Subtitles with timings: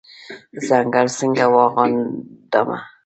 [0.67, 2.77] ځنګل څنګه واغوندمه